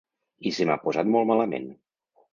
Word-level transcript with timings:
I 0.49 0.53
se 0.59 0.65
m’ha 0.69 0.79
posat 0.87 1.13
molt 1.17 1.31
malament. 1.33 1.73